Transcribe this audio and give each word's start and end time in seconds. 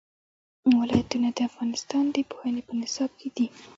ولایتونه 0.79 1.27
د 1.37 1.39
افغانستان 1.49 2.03
د 2.11 2.17
پوهنې 2.31 2.61
په 2.67 2.73
نصاب 2.81 3.11
کې 3.19 3.29
دي. 3.35 3.47